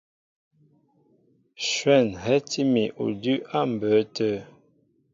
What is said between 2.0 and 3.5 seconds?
hɛ́tí mi udʉ́